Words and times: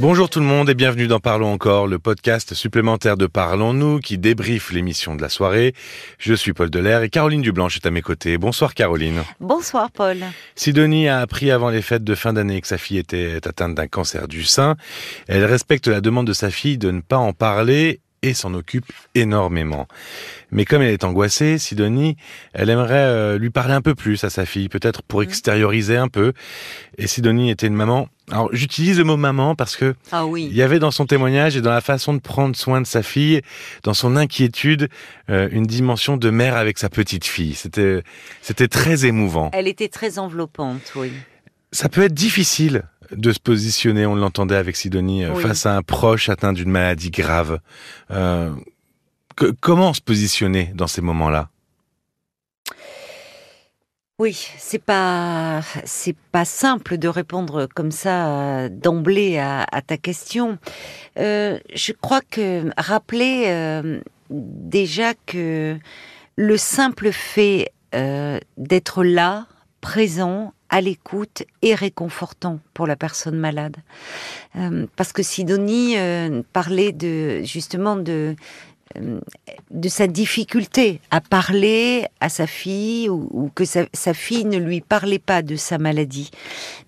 Bonjour 0.00 0.30
tout 0.30 0.38
le 0.38 0.46
monde 0.46 0.70
et 0.70 0.74
bienvenue 0.74 1.08
dans 1.08 1.18
Parlons 1.18 1.52
encore, 1.52 1.88
le 1.88 1.98
podcast 1.98 2.54
supplémentaire 2.54 3.16
de 3.16 3.26
Parlons-nous 3.26 3.98
qui 3.98 4.16
débriefe 4.16 4.70
l'émission 4.70 5.16
de 5.16 5.22
la 5.22 5.28
soirée. 5.28 5.74
Je 6.18 6.34
suis 6.34 6.52
Paul 6.52 6.70
Delair 6.70 7.02
et 7.02 7.10
Caroline 7.10 7.42
Dublanche 7.42 7.78
est 7.78 7.86
à 7.86 7.90
mes 7.90 8.00
côtés. 8.00 8.38
Bonsoir 8.38 8.74
Caroline. 8.74 9.24
Bonsoir 9.40 9.90
Paul. 9.90 10.18
Sidonie 10.54 11.08
a 11.08 11.18
appris 11.18 11.50
avant 11.50 11.70
les 11.70 11.82
fêtes 11.82 12.04
de 12.04 12.14
fin 12.14 12.32
d'année 12.32 12.60
que 12.60 12.68
sa 12.68 12.78
fille 12.78 12.98
était 12.98 13.40
atteinte 13.44 13.74
d'un 13.74 13.88
cancer 13.88 14.28
du 14.28 14.44
sein. 14.44 14.76
Elle 15.26 15.44
respecte 15.44 15.88
la 15.88 16.00
demande 16.00 16.28
de 16.28 16.32
sa 16.32 16.52
fille 16.52 16.78
de 16.78 16.92
ne 16.92 17.00
pas 17.00 17.18
en 17.18 17.32
parler 17.32 18.00
et 18.22 18.34
s'en 18.34 18.54
occupe 18.54 18.92
énormément. 19.14 19.86
Mais 20.50 20.64
comme 20.64 20.82
elle 20.82 20.92
est 20.92 21.04
angoissée, 21.04 21.58
Sidonie, 21.58 22.16
elle 22.52 22.70
aimerait 22.70 22.94
euh, 22.96 23.38
lui 23.38 23.50
parler 23.50 23.74
un 23.74 23.82
peu 23.82 23.94
plus 23.94 24.24
à 24.24 24.30
sa 24.30 24.46
fille, 24.46 24.68
peut-être 24.68 25.02
pour 25.02 25.20
mmh. 25.20 25.24
extérioriser 25.24 25.96
un 25.96 26.08
peu. 26.08 26.32
Et 26.96 27.06
Sidonie 27.06 27.50
était 27.50 27.66
une 27.66 27.74
maman. 27.74 28.08
Alors 28.30 28.50
j'utilise 28.52 28.98
le 28.98 29.04
mot 29.04 29.16
maman 29.16 29.54
parce 29.54 29.74
que 29.76 29.94
ah 30.12 30.26
oui. 30.26 30.48
il 30.50 30.56
y 30.56 30.62
avait 30.62 30.78
dans 30.78 30.90
son 30.90 31.06
témoignage 31.06 31.56
et 31.56 31.62
dans 31.62 31.70
la 31.70 31.80
façon 31.80 32.12
de 32.12 32.20
prendre 32.20 32.54
soin 32.54 32.80
de 32.80 32.86
sa 32.86 33.02
fille, 33.02 33.40
dans 33.84 33.94
son 33.94 34.16
inquiétude, 34.16 34.88
euh, 35.30 35.48
une 35.50 35.64
dimension 35.64 36.16
de 36.16 36.28
mère 36.28 36.56
avec 36.56 36.78
sa 36.78 36.90
petite 36.90 37.24
fille. 37.24 37.54
C'était 37.54 38.02
c'était 38.42 38.68
très 38.68 39.06
émouvant. 39.06 39.50
Elle 39.54 39.68
était 39.68 39.88
très 39.88 40.18
enveloppante, 40.18 40.92
oui. 40.96 41.12
Ça 41.72 41.88
peut 41.88 42.02
être 42.02 42.14
difficile 42.14 42.84
de 43.12 43.32
se 43.32 43.40
positionner, 43.40 44.06
on 44.06 44.14
l'entendait 44.14 44.56
avec 44.56 44.76
Sidonie, 44.76 45.24
euh, 45.24 45.34
face 45.34 45.66
à 45.66 45.76
un 45.76 45.82
proche 45.82 46.28
atteint 46.28 46.52
d'une 46.52 46.70
maladie 46.70 47.10
grave. 47.10 47.60
Euh, 48.10 48.52
comment 49.60 49.94
se 49.94 50.00
positionner 50.00 50.72
dans 50.74 50.86
ces 50.86 51.00
moments-là? 51.00 51.48
Oui, 54.20 54.48
c'est 54.58 54.82
pas 54.82 55.62
c'est 55.84 56.16
pas 56.32 56.44
simple 56.44 56.98
de 56.98 57.06
répondre 57.06 57.68
comme 57.72 57.92
ça 57.92 58.26
euh, 58.26 58.68
d'emblée 58.68 59.38
à, 59.38 59.64
ta 59.86 59.96
question. 59.96 60.58
je 61.16 61.92
crois 61.92 62.20
que 62.28 62.68
rappeler 62.76 64.00
déjà 64.28 65.14
que 65.26 65.78
le 66.34 66.56
simple 66.56 67.12
fait 67.12 67.70
d'être 67.92 69.04
là, 69.04 69.46
présent, 69.80 70.52
à 70.70 70.80
l'écoute 70.80 71.44
et 71.62 71.74
réconfortant 71.74 72.60
pour 72.74 72.86
la 72.86 72.96
personne 72.96 73.36
malade. 73.38 73.76
Euh, 74.56 74.86
parce 74.96 75.12
que 75.12 75.22
Sidonie 75.22 75.98
euh, 75.98 76.42
parlait 76.52 76.92
de 76.92 77.42
justement 77.42 77.96
de 77.96 78.36
de 79.70 79.88
sa 79.88 80.06
difficulté 80.06 81.00
à 81.10 81.20
parler 81.20 82.06
à 82.20 82.28
sa 82.28 82.46
fille 82.46 83.08
ou, 83.08 83.50
que 83.54 83.64
sa, 83.64 84.14
fille 84.14 84.44
ne 84.44 84.58
lui 84.58 84.80
parlait 84.80 85.18
pas 85.18 85.42
de 85.42 85.56
sa 85.56 85.78
maladie. 85.78 86.30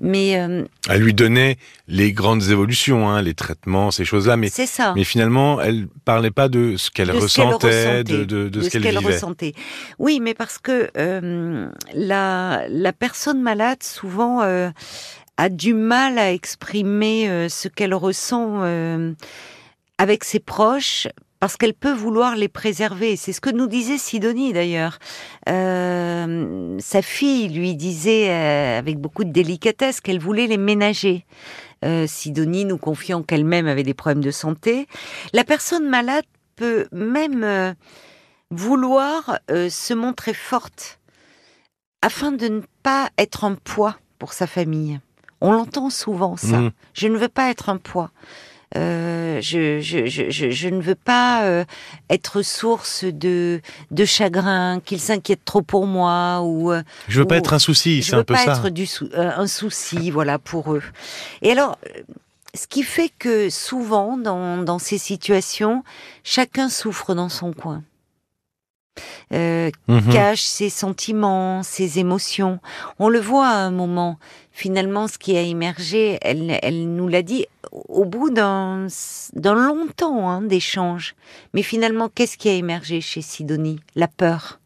Mais 0.00 0.40
euh, 0.40 0.64
elle 0.88 1.02
lui 1.02 1.14
donnait 1.14 1.56
les 1.88 2.12
grandes 2.12 2.42
évolutions, 2.50 3.08
hein, 3.08 3.22
les 3.22 3.34
traitements, 3.34 3.90
ces 3.90 4.04
choses-là. 4.04 4.36
Mais 4.36 4.48
c'est 4.48 4.66
ça. 4.66 4.94
Mais 4.96 5.04
finalement, 5.04 5.60
elle 5.60 5.88
parlait 6.04 6.30
pas 6.30 6.48
de 6.48 6.76
ce 6.76 6.90
qu'elle 6.90 7.10
ressentait, 7.10 8.02
de, 8.04 8.24
de, 8.24 8.60
ce 8.62 8.78
qu'elle 8.78 8.98
ressentait. 8.98 9.54
Oui, 9.98 10.20
mais 10.20 10.34
parce 10.34 10.58
que 10.58 10.90
euh, 10.96 11.68
la 11.94 12.64
la 12.68 12.92
personne 12.92 13.42
malade 13.42 13.82
souvent 13.82 14.40
a 14.40 15.48
du 15.48 15.74
mal 15.74 16.18
à 16.18 16.32
exprimer 16.32 17.48
ce 17.48 17.68
qu'elle 17.68 17.94
ressent 17.94 18.62
avec 19.98 20.24
ses 20.24 20.40
proches 20.40 21.06
parce 21.41 21.56
qu'elle 21.56 21.74
peut 21.74 21.92
vouloir 21.92 22.36
les 22.36 22.48
préserver. 22.48 23.16
C'est 23.16 23.33
ce 23.33 23.41
que 23.41 23.50
nous 23.50 23.66
disait 23.66 23.98
Sidonie 23.98 24.52
d'ailleurs. 24.52 24.98
Euh, 25.48 26.77
sa 26.78 27.02
fille 27.02 27.48
lui 27.48 27.74
disait 27.74 28.30
euh, 28.30 28.78
avec 28.78 28.98
beaucoup 28.98 29.24
de 29.24 29.33
délicatesse 29.33 30.00
qu'elle 30.00 30.20
voulait 30.20 30.46
les 30.46 30.58
ménager. 30.58 31.24
Euh, 31.83 32.06
Sidonie 32.06 32.66
nous 32.66 32.77
confiant 32.77 33.22
qu'elle-même 33.22 33.66
avait 33.66 33.83
des 33.83 33.94
problèmes 33.94 34.22
de 34.22 34.30
santé. 34.30 34.86
La 35.33 35.44
personne 35.44 35.88
malade 35.88 36.27
peut 36.56 36.86
même 36.92 37.74
vouloir 38.51 39.39
se 39.48 39.95
montrer 39.95 40.34
forte 40.34 41.01
afin 42.02 42.33
de 42.33 42.48
ne 42.48 42.61
pas 42.83 43.08
être 43.17 43.45
un 43.45 43.55
poids 43.55 43.96
pour 44.18 44.34
sa 44.34 44.46
famille. 44.46 45.01
On 45.40 45.52
l'entend 45.52 45.89
souvent 45.89 46.36
ça. 46.36 46.58
Mmh. 46.58 46.70
Je 46.92 47.08
ne 47.08 47.17
veux 47.17 47.28
pas 47.28 47.48
être 47.48 47.70
un 47.70 47.78
poids. 47.78 48.11
Euh, 48.77 49.41
je, 49.41 49.81
je, 49.81 50.07
je, 50.07 50.51
je, 50.51 50.69
ne 50.69 50.81
veux 50.81 50.95
pas 50.95 51.42
euh, 51.45 51.64
être 52.08 52.42
source 52.42 53.05
de, 53.05 53.61
de 53.91 54.05
chagrin, 54.05 54.81
qu'ils 54.85 55.01
s'inquiètent 55.01 55.45
trop 55.45 55.63
pour 55.63 55.86
moi 55.86 56.42
ou. 56.42 56.70
Euh, 56.70 56.83
je 57.08 57.20
veux 57.20 57.27
pas 57.27 57.36
être 57.36 57.53
un 57.53 57.58
souci, 57.58 58.05
c'est 58.05 58.14
un 58.14 58.23
peu 58.23 58.35
ça. 58.35 58.41
Je 58.41 58.47
veux 58.47 58.53
pas 58.55 58.58
être 58.58 58.69
du 58.69 58.86
un 59.17 59.47
souci, 59.48 60.13
voilà, 60.13 60.39
pour 60.39 60.73
eux. 60.73 60.83
Et 61.42 61.51
alors, 61.51 61.79
ce 62.55 62.69
qui 62.69 62.85
fait 62.85 63.11
que 63.19 63.51
souvent, 63.51 64.17
dans, 64.17 64.58
dans 64.58 64.79
ces 64.79 64.98
situations, 64.98 65.83
chacun 66.23 66.69
souffre 66.69 67.14
dans 67.14 67.29
son 67.29 67.52
coin. 67.52 67.83
Euh, 69.33 69.70
mhm. 69.89 70.13
cache 70.13 70.42
ses 70.42 70.69
sentiments, 70.69 71.63
ses 71.63 71.98
émotions. 71.98 72.61
On 72.98 73.08
le 73.08 73.20
voit 73.20 73.48
à 73.48 73.55
un 73.55 73.70
moment 73.70 74.19
finalement, 74.61 75.08
ce 75.08 75.17
qui 75.17 75.37
a 75.37 75.41
émergé, 75.41 76.19
elle, 76.20 76.58
elle 76.63 76.95
nous 76.95 77.08
l'a 77.08 77.23
dit 77.23 77.47
au 77.73 78.05
bout 78.05 78.31
d'un 78.31 78.86
long 79.35 79.86
temps 79.97 80.29
hein, 80.29 80.42
d'échange. 80.42 81.14
Mais 81.55 81.63
finalement, 81.63 82.08
qu'est-ce 82.08 82.36
qui 82.36 82.48
a 82.48 82.53
émergé 82.53 83.01
chez 83.01 83.23
Sidonie? 83.23 83.81
La 83.95 84.08
peur. 84.08 84.59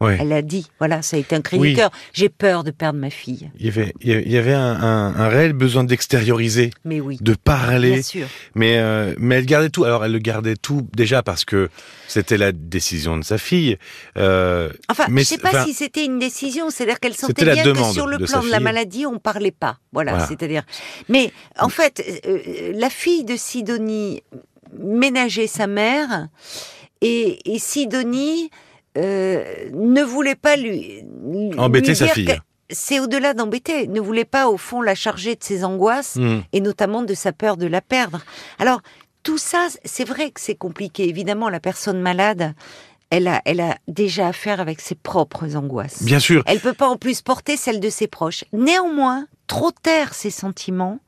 Elle 0.00 0.32
a 0.32 0.42
dit, 0.42 0.66
voilà, 0.78 1.00
ça 1.00 1.16
a 1.16 1.20
été 1.20 1.34
un 1.34 1.40
cri 1.40 1.58
du 1.58 1.74
cœur. 1.74 1.90
J'ai 2.12 2.28
peur 2.28 2.64
de 2.64 2.70
perdre 2.70 2.98
ma 2.98 3.08
fille. 3.08 3.50
Il 3.58 3.64
y 3.64 3.68
avait, 3.68 3.94
il 4.02 4.30
y 4.30 4.36
avait 4.36 4.52
un, 4.52 5.28
réel 5.28 5.54
besoin 5.54 5.84
d'extérioriser, 5.84 6.70
mais 6.84 7.00
oui, 7.00 7.18
de 7.20 7.34
parler. 7.34 7.92
Bien 7.92 8.02
sûr. 8.02 8.26
Mais 8.54 8.78
euh, 8.78 9.14
mais 9.18 9.36
elle 9.36 9.46
gardait 9.46 9.70
tout. 9.70 9.84
Alors 9.84 10.04
elle 10.04 10.12
le 10.12 10.18
gardait 10.18 10.56
tout 10.56 10.86
déjà 10.94 11.22
parce 11.22 11.44
que 11.44 11.70
c'était 12.08 12.36
la 12.36 12.52
décision 12.52 13.16
de 13.16 13.24
sa 13.24 13.38
fille. 13.38 13.78
Euh, 14.18 14.70
enfin, 14.90 15.06
mais 15.08 15.22
je 15.22 15.28
sais 15.28 15.38
pas 15.38 15.64
si 15.64 15.72
c'était 15.72 16.04
une 16.04 16.18
décision. 16.18 16.70
C'est-à-dire 16.70 17.00
qu'elle 17.00 17.14
sentait 17.14 17.44
bien 17.44 17.62
que 17.62 17.92
sur 17.92 18.06
le 18.06 18.18
plan 18.18 18.42
de, 18.42 18.50
la 18.50 18.60
maladie, 18.60 19.06
on 19.06 19.18
parlait 19.18 19.50
pas. 19.50 19.78
Voilà, 19.92 20.26
c'est-à-dire. 20.26 20.62
Mais 21.08 21.32
en 21.58 21.70
fait, 21.70 22.02
euh, 22.26 22.72
la 22.74 22.90
fille 22.90 23.24
de 23.24 23.36
Sidonie 23.36 24.22
ménageait 24.78 25.46
sa 25.46 25.66
mère 25.66 26.28
et, 27.00 27.38
et 27.50 27.58
Sidonie 27.58 28.50
euh, 28.96 29.68
ne 29.72 30.02
voulait 30.02 30.34
pas 30.34 30.56
lui, 30.56 31.02
embêter 31.58 31.94
sa 31.94 32.08
fille. 32.08 32.36
C'est 32.68 32.98
au-delà 32.98 33.32
d'embêter, 33.32 33.86
ne 33.86 34.00
voulait 34.00 34.24
pas 34.24 34.48
au 34.48 34.56
fond 34.56 34.82
la 34.82 34.96
charger 34.96 35.36
de 35.36 35.44
ses 35.44 35.64
angoisses 35.64 36.16
hmm. 36.16 36.40
et 36.52 36.60
notamment 36.60 37.02
de 37.02 37.14
sa 37.14 37.32
peur 37.32 37.56
de 37.56 37.66
la 37.66 37.80
perdre. 37.80 38.24
Alors 38.58 38.80
tout 39.22 39.38
ça, 39.38 39.68
c'est 39.84 40.04
vrai 40.04 40.30
que 40.30 40.40
c'est 40.40 40.54
compliqué. 40.54 41.08
Évidemment, 41.08 41.48
la 41.48 41.60
personne 41.60 42.00
malade, 42.00 42.54
elle 43.10 43.28
a, 43.28 43.40
elle 43.44 43.60
a 43.60 43.76
déjà 43.86 44.28
affaire 44.28 44.60
avec 44.60 44.80
ses 44.80 44.94
propres 44.94 45.56
angoisses. 45.56 46.02
Bien 46.02 46.18
sûr. 46.18 46.42
Elle 46.46 46.60
peut 46.60 46.72
pas 46.72 46.88
en 46.88 46.96
plus 46.96 47.22
porter 47.22 47.56
celle 47.56 47.80
de 47.80 47.90
ses 47.90 48.06
proches. 48.08 48.44
Néanmoins, 48.52 49.26
trop 49.46 49.70
taire 49.70 50.14
ses 50.14 50.30
sentiments, 50.30 50.98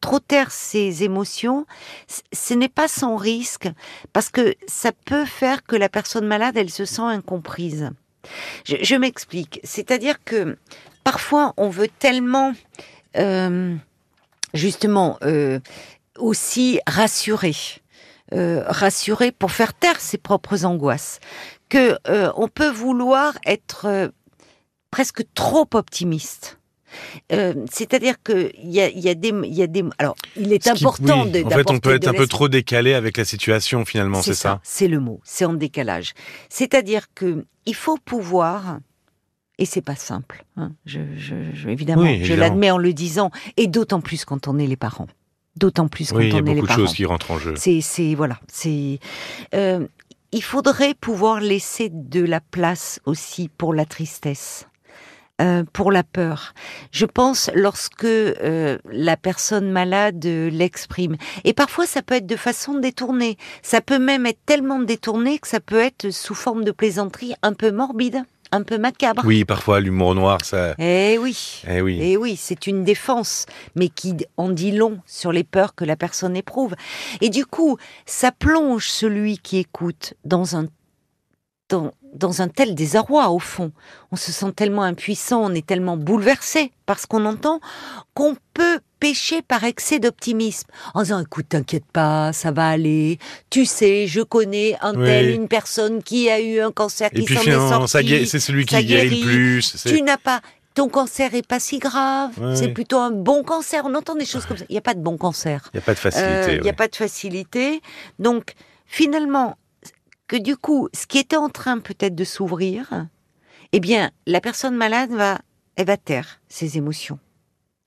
trop 0.00 0.20
taire 0.20 0.50
ses 0.50 1.02
émotions, 1.02 1.66
ce 2.32 2.54
n'est 2.54 2.68
pas 2.68 2.88
sans 2.88 3.16
risque, 3.16 3.68
parce 4.12 4.30
que 4.30 4.54
ça 4.66 4.92
peut 4.92 5.24
faire 5.24 5.64
que 5.64 5.76
la 5.76 5.88
personne 5.88 6.26
malade, 6.26 6.56
elle 6.56 6.70
se 6.70 6.84
sent 6.84 7.02
incomprise. 7.02 7.90
Je, 8.64 8.96
m'explique. 8.96 9.60
C'est-à-dire 9.62 10.22
que 10.24 10.58
parfois, 11.04 11.54
on 11.56 11.68
veut 11.68 11.88
tellement, 11.88 12.52
euh, 13.16 13.76
justement, 14.52 15.18
euh, 15.22 15.60
aussi 16.18 16.80
rassurer. 16.86 17.54
Euh, 18.34 18.64
rassurer 18.66 19.30
pour 19.30 19.52
faire 19.52 19.72
taire 19.72 20.00
ses 20.00 20.18
propres 20.18 20.64
angoisses, 20.64 21.20
que 21.68 21.96
on 22.36 22.48
peut 22.48 22.70
vouloir 22.70 23.38
être 23.46 24.10
presque 24.90 25.22
trop 25.34 25.68
optimiste. 25.74 26.58
Euh, 27.32 27.54
c'est-à-dire 27.70 28.22
que 28.22 28.50
il 28.62 28.70
y 28.70 28.80
a, 28.80 28.88
y, 28.88 29.08
a 29.08 29.14
des, 29.14 29.32
y 29.44 29.62
a 29.62 29.66
des, 29.66 29.84
alors 29.98 30.16
il 30.36 30.52
est 30.52 30.66
important 30.68 31.26
de. 31.26 31.42
En 31.44 31.50
fait, 31.50 31.70
on 31.70 31.78
peut 31.78 31.94
être 31.94 32.08
un 32.08 32.14
peu 32.14 32.26
trop 32.26 32.48
décalé 32.48 32.94
avec 32.94 33.16
la 33.16 33.24
situation 33.24 33.84
finalement, 33.84 34.22
c'est 34.22 34.34
ça. 34.34 34.60
c'est 34.62 34.88
le 34.88 35.00
mot, 35.00 35.20
c'est 35.24 35.44
en 35.44 35.54
décalage. 35.54 36.14
C'est-à-dire 36.48 37.06
que 37.14 37.44
il 37.64 37.74
faut 37.74 37.98
pouvoir. 37.98 38.78
Et 39.58 39.64
c'est 39.64 39.80
pas 39.80 39.96
simple. 39.96 40.44
Hein. 40.58 40.72
Je, 40.84 41.00
je, 41.16 41.68
évidemment, 41.68 42.06
je 42.22 42.34
l'admets 42.34 42.70
en 42.70 42.76
le 42.76 42.92
disant, 42.92 43.30
et 43.56 43.68
d'autant 43.68 44.02
plus 44.02 44.26
quand 44.26 44.48
on 44.48 44.58
est 44.58 44.66
les 44.66 44.76
parents. 44.76 45.06
D'autant 45.56 45.88
plus 45.88 46.10
quand 46.10 46.16
on 46.16 46.20
est 46.20 46.24
les 46.24 46.30
parents. 46.30 46.44
Il 46.44 46.48
y 46.48 46.50
a 46.50 46.54
beaucoup 46.56 46.66
de 46.66 46.72
choses 46.72 46.92
qui 46.92 47.06
rentrent 47.06 47.30
en 47.30 47.38
jeu. 47.38 47.54
C'est, 47.56 48.14
voilà, 48.14 48.38
c'est. 48.48 48.98
Euh, 49.54 49.86
il 50.32 50.42
faudrait 50.42 50.92
pouvoir 50.92 51.40
laisser 51.40 51.88
de 51.90 52.22
la 52.22 52.40
place 52.40 53.00
aussi 53.06 53.48
pour 53.48 53.72
la 53.72 53.86
tristesse. 53.86 54.66
Euh, 55.42 55.64
pour 55.70 55.92
la 55.92 56.02
peur. 56.02 56.54
Je 56.92 57.04
pense 57.04 57.50
lorsque 57.54 58.04
euh, 58.04 58.78
la 58.90 59.18
personne 59.18 59.70
malade 59.70 60.24
l'exprime. 60.24 61.16
Et 61.44 61.52
parfois, 61.52 61.84
ça 61.84 62.00
peut 62.00 62.14
être 62.14 62.26
de 62.26 62.36
façon 62.36 62.78
détournée. 62.78 63.36
Ça 63.60 63.82
peut 63.82 63.98
même 63.98 64.24
être 64.24 64.40
tellement 64.46 64.78
détourné 64.78 65.38
que 65.38 65.46
ça 65.46 65.60
peut 65.60 65.80
être 65.80 66.10
sous 66.10 66.34
forme 66.34 66.64
de 66.64 66.70
plaisanterie 66.70 67.34
un 67.42 67.52
peu 67.52 67.70
morbide 67.70 68.24
un 68.52 68.62
peu 68.62 68.78
macabre. 68.78 69.22
Oui, 69.26 69.44
parfois 69.44 69.80
l'humour 69.80 70.14
noir, 70.14 70.38
ça. 70.42 70.74
Eh 70.78 71.18
oui. 71.18 71.62
Eh 71.68 71.82
oui. 71.82 71.98
Eh 72.00 72.16
oui, 72.16 72.36
c'est 72.36 72.66
une 72.66 72.84
défense, 72.84 73.44
mais 73.74 73.88
qui 73.88 74.16
en 74.36 74.48
dit 74.48 74.72
long 74.72 75.00
sur 75.04 75.32
les 75.32 75.44
peurs 75.44 75.74
que 75.74 75.84
la 75.84 75.96
personne 75.96 76.36
éprouve. 76.36 76.74
Et 77.20 77.28
du 77.28 77.44
coup, 77.44 77.76
ça 78.06 78.32
plonge 78.32 78.88
celui 78.88 79.38
qui 79.38 79.58
écoute 79.58 80.14
dans 80.24 80.56
un 80.56 80.66
dans, 81.68 81.90
dans 82.16 82.42
un 82.42 82.48
tel 82.48 82.74
désarroi 82.74 83.30
au 83.30 83.38
fond. 83.38 83.72
On 84.12 84.16
se 84.16 84.32
sent 84.32 84.52
tellement 84.54 84.82
impuissant, 84.82 85.42
on 85.44 85.54
est 85.54 85.66
tellement 85.66 85.96
bouleversé 85.96 86.72
par 86.86 86.98
ce 86.98 87.06
qu'on 87.06 87.24
entend 87.26 87.60
qu'on 88.14 88.36
peut 88.54 88.80
pécher 88.98 89.42
par 89.42 89.64
excès 89.64 89.98
d'optimisme 89.98 90.68
en 90.94 91.02
disant 91.02 91.20
écoute 91.20 91.46
t'inquiète 91.50 91.84
pas 91.92 92.32
ça 92.32 92.50
va 92.50 92.68
aller 92.70 93.18
tu 93.50 93.66
sais 93.66 94.06
je 94.06 94.22
connais 94.22 94.74
un 94.80 94.94
tel 94.94 95.26
Oui. 95.26 95.34
une 95.34 95.48
personne 95.48 96.02
qui 96.02 96.30
a 96.30 96.40
eu 96.40 96.60
un 96.60 96.72
cancer 96.72 97.10
Et 97.12 97.22
qui 97.24 97.34
s'en 97.34 97.42
est 97.42 97.52
sorti 97.52 98.26
c'est 98.26 98.40
celui 98.40 98.64
qui 98.64 98.82
guérit 98.86 99.20
le 99.20 99.26
plus. 99.26 99.84
tu 99.84 100.00
n'as 100.00 100.16
pas 100.16 100.40
ton 100.74 100.88
cancer 100.88 101.34
est 101.34 101.46
pas 101.46 101.60
si 101.60 101.78
grave 101.78 102.30
Ouais, 102.40 102.56
c'est 102.56 102.68
plutôt 102.68 102.98
un 102.98 103.10
bon 103.10 103.42
cancer 103.44 103.82
on 103.84 103.94
entend 103.94 104.14
des 104.14 104.24
choses 104.24 104.46
comme 104.46 104.56
ça 104.56 104.64
il 104.70 104.72
n'y 104.72 104.78
a 104.78 104.82
pas 104.82 104.94
de 104.94 105.00
bon 105.00 105.18
cancer 105.18 105.68
Il 105.74 105.76
n'y 105.76 105.82
a 105.82 105.84
pas 105.84 105.92
de 105.92 105.98
euh, 105.98 106.00
facilité. 106.10 106.56
Il 106.56 106.62
n'y 106.62 106.70
a 106.70 106.72
pas 106.74 106.88
de 106.88 106.96
facilité. 106.96 107.80
Donc, 108.18 108.54
finalement, 108.86 109.56
que 110.28 110.36
du 110.36 110.56
coup, 110.56 110.88
ce 110.94 111.06
qui 111.06 111.18
était 111.18 111.36
en 111.36 111.48
train 111.48 111.78
peut-être 111.78 112.14
de 112.14 112.24
s'ouvrir, 112.24 113.06
eh 113.72 113.80
bien, 113.80 114.10
la 114.26 114.40
personne 114.40 114.76
malade 114.76 115.10
va, 115.10 115.38
elle 115.76 115.86
va 115.86 115.96
taire 115.96 116.40
ses 116.48 116.76
émotions. 116.78 117.18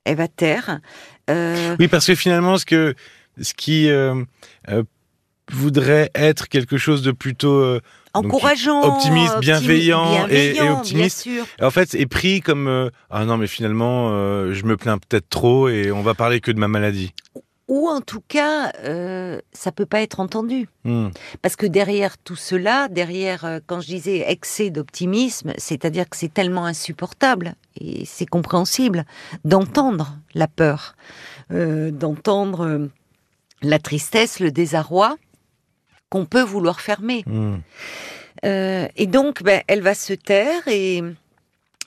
Elle 0.06 0.18
va 0.18 0.28
taire. 0.28 0.80
euh, 1.30 1.76
Oui, 1.80 1.88
parce 1.88 2.08
que 2.08 2.16
finalement, 2.16 2.58
ce 2.58 2.66
que 2.66 2.96
ce 3.42 3.54
qui 3.54 3.90
euh, 3.90 4.24
euh, 4.70 4.84
voudrait 5.52 6.10
être 6.16 6.48
quelque 6.48 6.78
chose 6.78 7.02
de 7.02 7.12
plutôt 7.12 7.76
Donc, 7.76 7.82
encourageant, 8.14 8.82
optimiste, 8.84 9.34
optimi- 9.36 9.40
bienveillant 9.42 10.28
et- 10.28 10.60
optimiste. 10.62 11.26
Bien 11.28 11.44
sûr. 11.44 11.46
en 11.62 11.72
fait 11.72 11.94
est 11.96 12.06
pris 12.06 12.42
comme 12.42 12.68
euh, 12.68 12.90
ah 13.10 13.24
non 13.26 13.38
mais 13.38 13.48
finalement 13.48 14.10
euh, 14.12 14.54
je 14.54 14.66
me 14.66 14.78
plains 14.78 14.98
peut-être 14.98 15.30
trop 15.30 15.70
et 15.70 15.92
on 15.92 16.02
va 16.02 16.14
parler 16.16 16.40
que 16.42 16.52
de 16.52 16.60
ma 16.60 16.68
maladie. 16.68 17.14
Ou 17.70 17.88
en 17.88 18.02
tout 18.02 18.24
cas, 18.28 18.72
euh, 18.84 19.40
ça 19.54 19.72
peut 19.72 19.86
pas 19.86 20.02
être 20.02 20.20
entendu. 20.20 20.68
Hmm. 20.86 21.10
Parce 21.44 21.56
que 21.56 21.68
derrière 21.68 22.18
tout 22.18 22.36
cela, 22.36 22.88
derrière, 22.90 23.46
euh, 23.46 23.60
quand 23.66 23.80
je 23.80 23.86
disais 23.86 24.26
excès 24.28 24.72
d'optimisme, 24.72 25.54
c'est-à-dire 25.58 26.10
que 26.10 26.18
c'est 26.18 26.34
tellement 26.34 26.66
insupportable, 26.66 27.54
et 27.80 28.06
c'est 28.06 28.26
compréhensible, 28.26 29.06
d'entendre 29.46 30.18
la 30.34 30.48
peur, 30.48 30.96
euh, 31.52 31.92
d'entendre 31.92 32.66
euh, 32.66 32.88
la 33.62 33.78
tristesse, 33.78 34.40
le 34.40 34.52
désarroi, 34.52 35.18
qu'on 36.10 36.26
peut 36.26 36.42
vouloir 36.42 36.82
fermer. 36.82 37.24
Hmm. 37.28 37.58
Et 38.44 39.06
donc, 39.06 39.44
ben, 39.44 39.62
elle 39.68 39.82
va 39.82 39.94
se 39.94 40.14
taire 40.14 40.68
et 40.68 41.04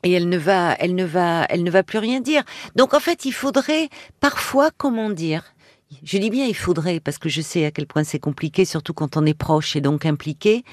et 0.04 0.12
elle 0.12 0.28
ne 0.28 0.36
va, 0.36 0.74
elle 0.80 0.94
ne 0.94 1.04
va, 1.04 1.46
elle 1.48 1.62
ne 1.62 1.70
va 1.70 1.82
plus 1.82 1.98
rien 1.98 2.20
dire. 2.20 2.42
Donc 2.76 2.92
en 2.92 3.00
fait, 3.00 3.24
il 3.24 3.32
faudrait 3.32 3.88
parfois, 4.20 4.70
comment 4.76 5.10
dire, 5.10 5.54
je 6.02 6.18
dis 6.18 6.30
bien 6.30 6.46
il 6.46 6.54
faudrait 6.56 7.00
parce 7.00 7.18
que 7.18 7.28
je 7.28 7.40
sais 7.40 7.64
à 7.64 7.70
quel 7.70 7.86
point 7.86 8.04
c'est 8.04 8.18
compliqué, 8.18 8.64
surtout 8.64 8.94
quand 8.94 9.16
on 9.16 9.26
est 9.26 9.34
proche 9.34 9.76
et 9.76 9.80
donc 9.80 10.06
impliqué. 10.06 10.64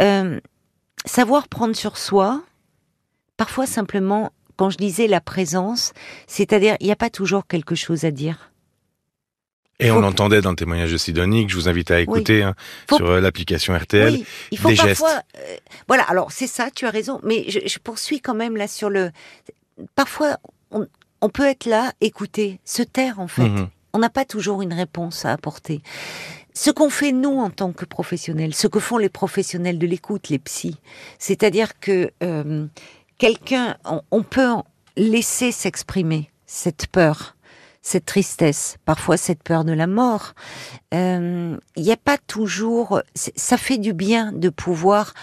euh, 0.00 0.40
savoir 1.06 1.48
prendre 1.48 1.76
sur 1.76 1.98
soi, 1.98 2.42
parfois 3.36 3.66
simplement, 3.66 4.32
quand 4.56 4.70
je 4.70 4.78
disais 4.78 5.06
la 5.06 5.20
présence, 5.20 5.92
c'est-à-dire 6.26 6.76
il 6.80 6.86
n'y 6.86 6.92
a 6.92 6.96
pas 6.96 7.10
toujours 7.10 7.46
quelque 7.46 7.74
chose 7.74 8.04
à 8.04 8.10
dire. 8.10 8.50
Et 9.80 9.88
Faut 9.88 9.96
on 9.96 10.00
l'entendait 10.00 10.40
dans 10.40 10.50
le 10.50 10.56
témoignage 10.56 10.92
de 10.92 10.96
Sidonie 10.96 11.46
que 11.46 11.52
je 11.52 11.56
vous 11.56 11.68
invite 11.68 11.90
à 11.90 12.00
écouter 12.00 12.44
hein, 12.44 12.54
sur 12.88 13.04
euh, 13.10 13.20
l'application 13.20 13.76
RTL. 13.76 14.12
Oui, 14.14 14.24
il 14.52 14.58
faut 14.58 14.68
des 14.68 14.76
parfois. 14.76 15.20
euh, 15.36 15.56
voilà, 15.88 16.04
alors 16.04 16.30
c'est 16.30 16.46
ça, 16.46 16.70
tu 16.70 16.86
as 16.86 16.90
raison, 16.90 17.20
mais 17.24 17.44
je, 17.48 17.58
je 17.66 17.78
poursuis 17.80 18.20
quand 18.20 18.34
même 18.34 18.56
là 18.56 18.68
sur 18.68 18.88
le. 18.88 19.10
Parfois, 19.96 20.38
on, 20.70 20.86
on 21.20 21.28
peut 21.28 21.46
être 21.48 21.66
là, 21.66 21.92
écouter, 22.00 22.60
se 22.64 22.82
taire 22.82 23.18
en 23.18 23.26
fait. 23.26 23.48
Mhm. 23.48 23.68
On 23.94 24.00
n'a 24.00 24.10
pas 24.10 24.24
toujours 24.24 24.60
une 24.60 24.72
réponse 24.72 25.24
à 25.24 25.32
apporter. 25.32 25.80
Ce 26.52 26.70
qu'on 26.70 26.90
fait 26.90 27.12
nous 27.12 27.38
en 27.38 27.48
tant 27.48 27.72
que 27.72 27.84
professionnels, 27.84 28.52
ce 28.52 28.66
que 28.66 28.80
font 28.80 28.98
les 28.98 29.08
professionnels 29.08 29.78
de 29.78 29.86
l'écoute, 29.86 30.30
les 30.30 30.40
psys, 30.40 30.80
c'est-à-dire 31.20 31.78
que 31.78 32.10
euh, 32.22 32.66
quelqu'un, 33.18 33.76
on, 34.10 34.22
peut 34.24 34.50
laisser 34.96 35.52
s'exprimer 35.52 36.28
cette 36.44 36.88
peur, 36.88 37.36
cette 37.82 38.06
tristesse, 38.06 38.78
parfois 38.84 39.16
cette 39.16 39.44
peur 39.44 39.64
de 39.64 39.72
la 39.72 39.86
mort. 39.86 40.34
Euh, 40.92 41.56
Il 41.76 41.82
n'y 41.84 41.92
a 41.92 41.96
pas 41.96 42.18
toujours, 42.18 43.00
ça 43.14 43.56
fait 43.56 43.78
du 43.78 43.92
bien 43.92 44.32
de 44.32 44.48
pouvoir, 44.48 45.14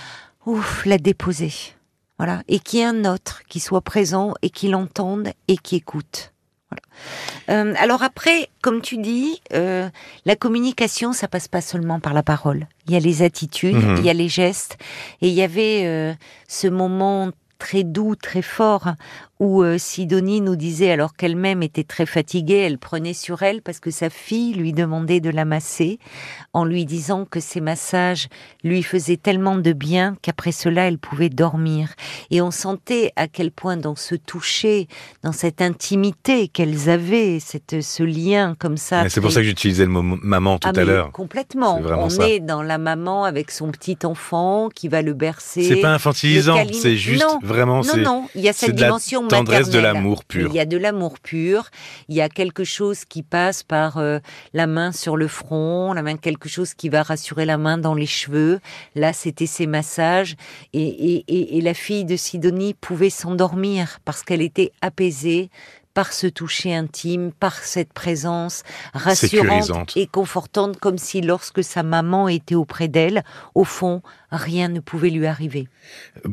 ouf, 0.46 0.86
la 0.86 0.98
déposer, 0.98 1.54
voilà, 2.18 2.42
et 2.48 2.60
qu'il 2.60 2.80
y 2.80 2.82
ait 2.84 2.86
un 2.86 3.04
autre 3.04 3.44
qui 3.50 3.60
soit 3.60 3.82
présent 3.82 4.34
et 4.42 4.50
qui 4.50 4.70
l'entende 4.70 5.30
et 5.50 5.58
qui 5.58 5.76
écoute. 5.76 6.32
Voilà. 6.72 7.62
Euh, 7.64 7.74
alors 7.78 8.04
après, 8.04 8.50
comme 8.62 8.82
tu 8.82 8.98
dis, 8.98 9.42
euh, 9.54 9.90
la 10.26 10.36
communication, 10.36 11.12
ça 11.14 11.28
passe 11.28 11.48
pas 11.48 11.62
seulement 11.62 12.00
par 12.00 12.14
la 12.14 12.24
parole. 12.24 12.68
Il 12.88 12.94
y 12.94 12.96
a 12.96 13.00
les 13.00 13.22
attitudes, 13.24 13.76
Mhm. 13.76 13.98
il 13.98 14.06
y 14.06 14.10
a 14.10 14.14
les 14.14 14.30
gestes, 14.30 14.78
et 15.22 15.28
il 15.28 15.34
y 15.34 15.42
avait 15.42 15.84
euh, 15.86 16.14
ce 16.48 16.68
moment 16.68 17.32
très 17.60 17.84
doux, 17.84 18.16
très 18.16 18.42
fort, 18.42 18.94
où 19.42 19.64
euh, 19.64 19.80
Sidonie 19.80 20.40
nous 20.40 20.56
disait, 20.56 20.92
alors 20.92 21.16
qu'elle-même 21.16 21.64
était 21.64 21.84
très 21.84 22.06
fatiguée, 22.06 22.60
elle 22.60 22.78
prenait 22.78 23.16
sur 23.16 23.42
elle 23.42 23.64
parce 23.64 23.80
que 23.80 23.90
sa 23.90 24.12
fille 24.12 24.54
lui 24.54 24.72
demandait 24.72 25.20
de 25.20 25.32
la 25.32 25.46
masser, 25.46 25.98
en 26.54 26.64
lui 26.64 26.86
disant 26.86 27.26
que 27.26 27.40
ces 27.40 27.60
massages 27.60 28.28
lui 28.64 28.84
faisaient 28.84 29.18
tellement 29.18 29.58
de 29.58 29.74
bien 29.74 30.16
qu'après 30.22 30.52
cela, 30.52 30.88
elle 30.88 31.00
pouvait 31.00 31.30
dormir. 31.30 31.90
Et 32.30 32.40
on 32.40 32.52
sentait 32.52 33.14
à 33.16 33.28
quel 33.28 33.50
point 33.50 33.78
dans 33.78 33.96
ce 33.96 34.14
toucher, 34.14 34.88
dans 35.24 35.32
cette 35.32 35.64
intimité 35.64 36.48
qu'elles 36.48 36.92
avaient, 36.92 37.40
cette, 37.40 37.82
ce 37.82 38.04
lien 38.04 38.54
comme 38.60 38.78
ça. 38.78 39.10
C'est 39.10 39.22
pour 39.22 39.32
ça 39.32 39.40
que 39.40 39.48
j'utilisais 39.48 39.86
le 39.86 39.90
mot 39.90 40.04
maman 40.04 40.60
tout 40.60 40.70
ah, 40.72 40.80
à 40.80 40.84
l'heure. 40.84 41.12
Complètement. 41.14 41.82
On 41.84 42.10
ça. 42.12 42.30
est 42.30 42.42
dans 42.42 42.62
la 42.62 42.78
maman 42.78 43.24
avec 43.24 43.50
son 43.50 43.72
petit 43.72 43.98
enfant 44.04 44.70
qui 44.70 44.88
va 44.88 45.02
le 45.02 45.14
bercer. 45.14 45.64
C'est 45.64 45.82
pas 45.82 45.96
infantilisant, 45.96 46.58
c'est 46.74 46.96
juste 46.96 47.24
Non, 47.24 47.40
vraiment 47.42 47.82
Non, 47.82 47.98
non, 47.98 48.28
il 48.36 48.42
y 48.42 48.50
a 48.50 48.54
cette 48.54 48.76
dimension 48.76 49.31
tendresse 49.38 49.70
de 49.70 49.80
l'amour 49.80 50.24
pur. 50.26 50.50
Il 50.50 50.56
y 50.56 50.60
a 50.60 50.66
de 50.66 50.78
l'amour 50.78 51.20
pur. 51.20 51.70
Il 52.08 52.16
y 52.16 52.22
a 52.22 52.30
quelque 52.30 52.64
chose 52.64 53.06
qui 53.06 53.24
passe 53.24 53.64
par 53.64 53.98
euh, 53.98 54.20
la 54.54 54.68
main 54.68 54.92
sur 54.92 55.18
le 55.18 55.28
front, 55.28 55.94
la 55.94 56.02
main 56.02 56.18
quelque 56.18 56.50
chose 56.50 56.74
qui 56.74 56.90
va 56.90 57.04
rassurer 57.04 57.46
la 57.46 57.58
main 57.58 57.78
dans 57.78 57.96
les 57.96 58.06
cheveux. 58.06 58.60
Là, 58.96 59.14
c'était 59.14 59.46
ses 59.46 59.68
massages 59.68 60.36
et, 60.74 60.82
et, 60.82 61.24
et, 61.28 61.58
et 61.58 61.62
la 61.62 61.74
fille 61.74 62.06
de 62.06 62.16
Sidonie 62.16 62.74
pouvait 62.74 63.10
s'endormir 63.10 64.00
parce 64.06 64.24
qu'elle 64.24 64.42
était 64.42 64.72
apaisée 64.82 65.50
par 65.94 66.14
ce 66.14 66.28
toucher 66.28 66.74
intime, 66.74 67.32
par 67.32 67.56
cette 67.56 67.94
présence 67.94 68.64
rassurante 68.94 69.96
et 69.96 70.08
confortante, 70.08 70.80
comme 70.80 70.98
si 70.98 71.22
lorsque 71.22 71.64
sa 71.64 71.84
maman 71.84 72.28
était 72.28 72.56
auprès 72.56 72.88
d'elle, 72.88 73.24
au 73.56 73.64
fond, 73.64 74.02
rien 74.32 74.68
ne 74.70 74.80
pouvait 74.80 75.10
lui 75.10 75.28
arriver. 75.28 75.68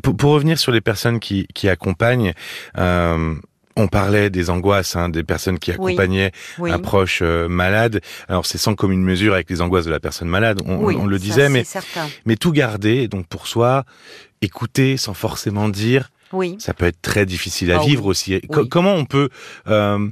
Pour, 0.02 0.16
pour 0.16 0.32
revenir 0.32 0.59
sur 0.59 0.73
les 0.73 0.80
personnes 0.80 1.21
qui, 1.21 1.47
qui 1.54 1.68
accompagnent, 1.68 2.32
euh, 2.78 3.35
on 3.76 3.87
parlait 3.87 4.28
des 4.28 4.50
angoisses, 4.50 4.97
hein, 4.97 5.09
des 5.09 5.23
personnes 5.23 5.59
qui 5.59 5.71
accompagnaient 5.71 6.32
Oui. 6.59 6.71
un 6.71 6.78
proche 6.80 7.21
euh, 7.23 7.49
malade. 7.49 8.00
Alors 8.28 8.44
c'est 8.44 8.59
sans 8.59 8.75
commune 8.75 9.02
mesure 9.02 9.35
avec 9.35 9.49
les 9.50 9.61
angoisses 9.61 9.85
de 9.85 9.90
la 9.90 10.00
personne 10.00 10.28
malade, 10.28 10.61
on, 10.66 10.76
Oui, 10.78 10.97
on 10.99 11.06
le 11.06 11.16
ça, 11.16 11.23
disait, 11.25 11.49
mais, 11.49 11.64
mais 12.26 12.37
tout 12.37 12.52
garder, 12.52 13.06
donc 13.09 13.26
pour 13.28 13.47
soi, 13.47 13.85
écouter 14.42 14.97
sans 14.97 15.14
forcément 15.14 15.68
dire, 15.68 16.11
Oui. 16.32 16.56
ça 16.58 16.75
peut 16.75 16.87
être 16.87 17.00
très 17.02 17.26
difficile 17.26 17.73
à 17.73 17.80
Ah 17.80 17.85
vivre 17.85 18.04
oui. 18.04 18.11
aussi. 18.11 18.40
Oui. 18.49 18.68
Comment 18.68 18.94
on 18.94 19.04
peut... 19.04 19.28
Euh, 19.68 20.08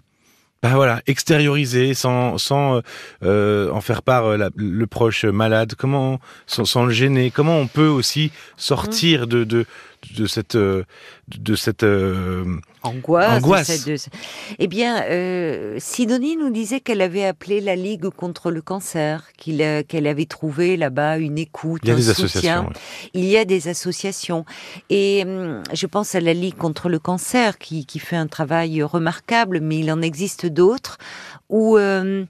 bah 0.63 0.73
voilà, 0.75 1.03
extérioriser 1.07 1.93
sans 1.93 2.39
sans 2.39 2.81
euh, 3.23 3.71
en 3.71 3.81
faire 3.83 4.03
part 4.03 4.25
euh, 4.25 4.37
la- 4.39 4.49
le 4.57 4.87
proche 4.87 5.25
malade? 5.27 5.75
Comment 5.77 6.19
sans, 6.47 6.65
sans 6.65 6.85
le 6.87 6.93
gêner? 6.93 7.31
Comment 7.31 7.59
on 7.59 7.67
peut 7.67 7.87
aussi 7.89 8.33
sortir 8.57 9.27
de 9.27 9.45
de 9.45 9.67
de 10.15 10.27
cette 10.27 10.55
euh, 10.55 10.85
de 11.29 11.55
cette 11.57 11.83
euh, 11.83 12.45
Angoisse. 12.83 13.43
Angoisse. 13.43 13.69
de 13.69 13.75
cette- 13.75 13.89
de 13.89 13.97
ce- 13.97 14.09
Eh 14.59 14.67
bien, 14.69 15.03
euh, 15.05 15.77
Sidonie 15.79 16.37
nous 16.37 16.51
disait 16.51 16.81
qu'elle 16.81 17.01
avait 17.01 17.25
appelé 17.25 17.61
la 17.61 17.75
Ligue 17.77 18.09
contre 18.11 18.51
le 18.51 18.63
cancer, 18.63 19.25
qu'il, 19.37 19.61
euh, 19.63 19.83
qu'elle 19.83 20.07
avait 20.07 20.27
trouvé 20.27 20.77
là-bas 20.77 21.19
une 21.19 21.39
écoute, 21.39 21.81
il 21.85 21.89
y 21.89 21.91
a 21.91 21.95
un 21.95 21.97
des 21.97 22.03
soutien. 22.03 22.21
associations. 22.61 22.71
Il 23.15 23.25
y 23.25 23.37
a 23.37 23.45
des 23.45 23.69
associations. 23.69 24.45
Et 24.91 25.25
hum, 25.27 25.63
je 25.73 25.87
pense 25.87 26.15
à 26.15 26.21
la 26.21 26.35
Ligue 26.35 26.57
contre 26.57 26.89
le 26.89 26.99
cancer 26.99 27.59
qui, 27.59 27.87
qui 27.87 27.99
fait 27.99 28.17
un 28.17 28.27
travail 28.29 28.83
remarquable, 28.83 29.61
mais 29.61 29.79
il 29.79 29.91
en 29.91 30.03
existe 30.03 30.47
d'autres 30.47 30.99
où 31.49 31.77
euh, 31.77 32.25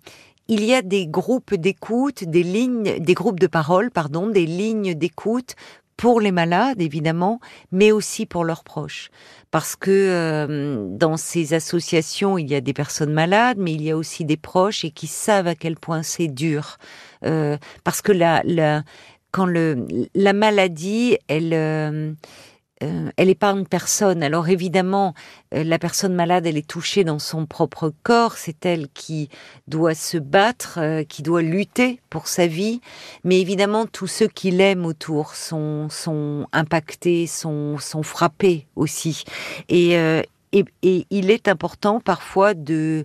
il 0.49 0.65
y 0.65 0.73
a 0.75 0.81
des 0.83 1.07
groupes 1.07 1.55
d'écoute, 1.55 2.23
des 2.25 2.43
lignes, 2.45 2.99
des 3.01 3.15
groupes 3.15 3.41
de 3.41 3.47
parole, 3.49 3.91
pardon, 3.91 4.29
des 4.29 4.47
lignes 4.47 4.95
d'écoute 4.95 5.55
pour 5.97 6.21
les 6.21 6.33
malades, 6.33 6.81
évidemment, 6.81 7.41
mais 7.73 7.93
aussi 7.93 8.27
pour 8.27 8.45
leurs 8.45 8.65
proches. 8.65 9.11
Parce 9.51 9.77
que 9.77 9.91
euh, 9.91 10.87
dans 10.91 11.17
ces 11.17 11.55
associations, 11.55 12.37
il 12.37 12.51
y 12.51 12.55
a 12.55 12.61
des 12.61 12.75
personnes 12.75 13.13
malades, 13.13 13.57
mais 13.59 13.73
il 13.73 13.83
y 13.83 13.91
a 13.91 13.97
aussi 13.97 14.25
des 14.25 14.37
proches 14.37 14.85
et 14.85 14.91
qui 14.91 15.07
savent 15.07 15.47
à 15.47 15.55
quel 15.55 15.77
point 15.77 16.03
c'est 16.03 16.29
dur. 16.29 16.77
Euh, 17.25 17.57
parce 17.85 18.03
que 18.03 18.13
la, 18.13 18.43
la, 18.45 18.83
quand 19.31 19.47
le, 19.47 19.87
la 20.15 20.33
maladie, 20.33 21.17
elle, 21.29 21.55
euh, 21.55 22.13
euh, 22.83 23.11
elle 23.17 23.31
épargne 23.31 23.65
personne. 23.65 24.23
Alors 24.23 24.49
évidemment, 24.49 25.15
euh, 25.55 25.65
la 25.65 25.79
personne 25.79 26.15
malade, 26.15 26.47
elle 26.47 26.59
est 26.59 26.67
touchée 26.67 27.05
dans 27.05 27.19
son 27.19 27.47
propre 27.47 27.93
corps. 28.03 28.37
C'est 28.37 28.67
elle 28.67 28.89
qui 28.89 29.31
doit 29.67 29.95
se 29.95 30.19
battre, 30.19 30.79
euh, 30.81 31.03
qui 31.03 31.23
doit 31.23 31.43
lutter 31.43 32.01
pour 32.11 32.29
sa 32.29 32.47
vie. 32.47 32.81
Mais 33.25 33.41
évidemment, 33.41 33.87
tous 33.87 34.07
ceux 34.07 34.29
qui 34.29 34.51
l'aiment 34.51 34.85
autour 34.85 35.35
sont, 35.35 35.89
sont 35.89 36.47
impactés, 36.53 37.27
sont, 37.27 37.79
sont 37.79 38.03
frappés 38.03 38.67
aussi. 38.77 39.25
Et, 39.71 39.95
et, 40.53 40.65
et, 40.83 41.07
il 41.11 41.31
est 41.31 41.49
important 41.49 42.01
parfois 42.01 42.55
de 42.55 43.05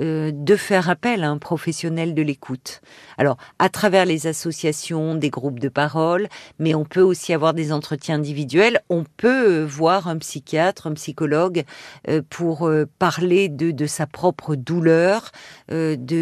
euh, 0.00 0.30
de 0.32 0.56
faire 0.56 0.88
appel 0.88 1.22
à 1.22 1.28
un 1.28 1.36
professionnel 1.36 2.14
de 2.14 2.22
l'écoute. 2.22 2.80
Alors, 3.18 3.36
à 3.58 3.68
travers 3.68 4.06
les 4.06 4.26
associations, 4.26 5.14
des 5.14 5.28
groupes 5.28 5.60
de 5.60 5.68
parole, 5.68 6.28
mais 6.58 6.74
on 6.74 6.86
peut 6.86 7.02
aussi 7.02 7.34
avoir 7.34 7.52
des 7.52 7.72
entretiens 7.72 8.14
individuels. 8.14 8.80
On 8.88 9.04
peut 9.04 9.60
euh, 9.60 9.66
voir 9.66 10.08
un 10.08 10.16
psychiatre, 10.16 10.86
un 10.86 10.94
psychologue 10.94 11.64
euh, 12.08 12.22
pour 12.30 12.70
parler 12.98 13.50
de, 13.50 13.70
de 13.70 13.86
sa 13.86 14.06
propre 14.06 14.54
douleur, 14.54 15.30
d'être 15.68 16.14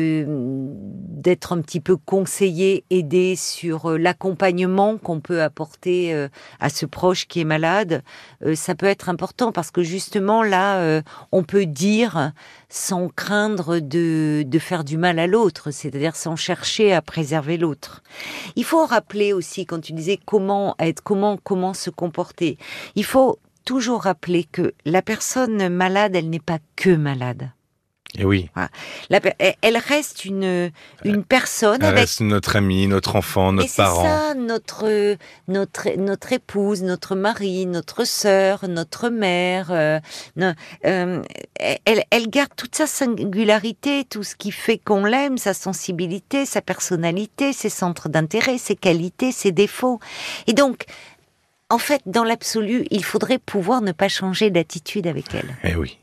un 1.52 1.60
petit 1.60 1.80
peu 1.80 1.96
conseillé, 1.96 2.84
aidé 2.90 3.36
sur 3.36 3.96
l'accompagnement 3.98 4.98
qu'on 4.98 5.20
peut 5.20 5.42
apporter 5.42 6.28
à 6.58 6.68
ce 6.68 6.86
proche 6.86 7.28
qui 7.28 7.40
est 7.40 7.44
malade. 7.44 8.02
ça 8.54 8.74
peut 8.74 8.86
être 8.86 9.08
important 9.08 9.52
parce 9.52 9.70
que 9.70 9.82
justement 9.82 10.42
là, 10.42 11.02
on 11.32 11.42
peut 11.42 11.66
dire 11.66 12.32
sans 12.68 13.08
craindre 13.08 13.59
de, 13.62 14.42
de 14.46 14.58
faire 14.58 14.84
du 14.84 14.96
mal 14.96 15.18
à 15.18 15.26
l'autre, 15.26 15.70
c'est-à-dire 15.70 16.16
sans 16.16 16.36
chercher 16.36 16.92
à 16.92 17.02
préserver 17.02 17.56
l'autre. 17.56 18.02
Il 18.56 18.64
faut 18.64 18.84
rappeler 18.84 19.32
aussi, 19.32 19.66
quand 19.66 19.80
tu 19.80 19.92
disais 19.92 20.18
comment 20.24 20.74
être, 20.78 21.02
comment, 21.02 21.36
comment 21.36 21.74
se 21.74 21.90
comporter, 21.90 22.58
il 22.96 23.04
faut 23.04 23.38
toujours 23.64 24.02
rappeler 24.02 24.44
que 24.44 24.72
la 24.84 25.02
personne 25.02 25.68
malade, 25.68 26.16
elle 26.16 26.30
n'est 26.30 26.40
pas 26.40 26.58
que 26.76 26.90
malade. 26.90 27.50
Et 28.18 28.22
eh 28.22 28.24
oui. 28.24 28.50
elle 29.62 29.76
reste 29.76 30.24
une, 30.24 30.72
une 31.04 31.24
personne. 31.24 31.78
Elle 31.80 31.94
reste 31.94 32.20
notre 32.20 32.56
amie, 32.56 32.88
notre 32.88 33.14
enfant, 33.14 33.52
notre 33.52 33.74
parent. 33.76 34.02
C'est 34.02 34.08
ça, 34.08 34.34
notre, 34.34 35.16
notre, 35.46 35.96
notre 35.96 36.32
épouse, 36.32 36.82
notre 36.82 37.14
mari, 37.14 37.66
notre 37.66 38.04
sœur, 38.04 38.66
notre 38.68 39.10
mère. 39.10 39.68
Euh, 39.70 40.00
euh, 40.86 41.22
elle, 41.84 42.04
elle 42.10 42.28
garde 42.28 42.50
toute 42.56 42.74
sa 42.74 42.86
singularité, 42.86 44.04
tout 44.04 44.24
ce 44.24 44.34
qui 44.34 44.50
fait 44.50 44.78
qu'on 44.78 45.04
l'aime, 45.04 45.38
sa 45.38 45.54
sensibilité, 45.54 46.46
sa 46.46 46.62
personnalité, 46.62 47.52
ses 47.52 47.68
centres 47.68 48.08
d'intérêt, 48.08 48.58
ses 48.58 48.76
qualités, 48.76 49.30
ses 49.30 49.52
défauts. 49.52 50.00
Et 50.48 50.52
donc, 50.52 50.84
en 51.70 51.78
fait, 51.78 52.02
dans 52.04 52.24
l'absolu, 52.24 52.84
il 52.90 53.04
faudrait 53.04 53.38
pouvoir 53.38 53.80
ne 53.80 53.92
pas 53.92 54.08
changer 54.08 54.50
d'attitude 54.50 55.06
avec 55.06 55.26
elle. 55.32 55.56
Eh 55.62 55.76
oui. 55.76 55.98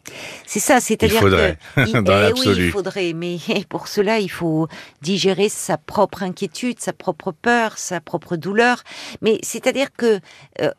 C'est 0.45 0.61
ça, 0.61 0.79
c'est-à-dire 0.79 1.17
il 1.17 1.21
faudrait, 1.21 1.57
dans 2.01 2.19
l'absolu. 2.19 2.61
Oui, 2.61 2.65
il 2.67 2.71
faudrait, 2.71 3.13
mais 3.13 3.37
pour 3.69 3.89
cela, 3.89 4.19
il 4.19 4.31
faut 4.31 4.69
digérer 5.01 5.49
sa 5.49 5.77
propre 5.77 6.23
inquiétude, 6.23 6.79
sa 6.79 6.93
propre 6.93 7.33
peur, 7.33 7.77
sa 7.77 7.99
propre 7.99 8.37
douleur. 8.37 8.83
Mais 9.21 9.39
c'est-à-dire 9.43 9.89
que 9.95 10.21
euh, 10.61 10.71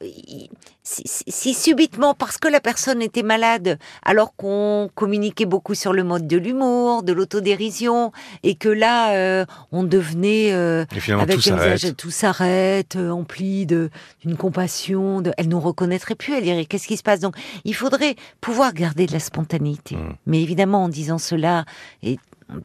si, 0.88 1.54
subitement, 1.54 2.14
parce 2.14 2.38
que 2.38 2.48
la 2.48 2.60
personne 2.60 3.02
était 3.02 3.22
malade, 3.22 3.78
alors 4.02 4.34
qu'on 4.36 4.90
communiquait 4.94 5.44
beaucoup 5.44 5.74
sur 5.74 5.92
le 5.92 6.02
mode 6.02 6.26
de 6.26 6.36
l'humour, 6.36 7.02
de 7.02 7.12
l'autodérision, 7.12 8.12
et 8.42 8.54
que 8.54 8.68
là, 8.68 9.12
euh, 9.12 9.44
on 9.70 9.84
devenait 9.84 10.52
euh, 10.52 10.84
avec 11.20 11.36
tout 11.36 11.42
s'arrête, 11.42 11.96
tout 11.96 12.10
s'arrête, 12.10 12.96
euh, 12.96 13.10
empli 13.10 13.66
de 13.66 13.90
d'une 14.24 14.36
compassion, 14.36 15.20
de, 15.20 15.32
elle 15.36 15.48
nous 15.48 15.60
reconnaîtrait 15.60 16.14
plus, 16.14 16.34
elle 16.34 16.44
dirait 16.44 16.64
qu'est-ce 16.64 16.88
qui 16.88 16.96
se 16.96 17.02
passe? 17.02 17.20
Donc, 17.20 17.36
il 17.64 17.74
faudrait 17.74 18.16
pouvoir 18.40 18.72
garder 18.72 19.06
de 19.06 19.12
la 19.12 19.20
spontanéité. 19.20 19.96
Mmh. 19.96 20.16
Mais 20.26 20.42
évidemment, 20.42 20.84
en 20.84 20.88
disant 20.88 21.18
cela, 21.18 21.64
et 22.02 22.18